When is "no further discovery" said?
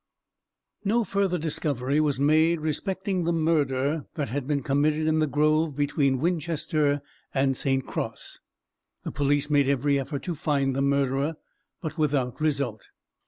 0.83-1.99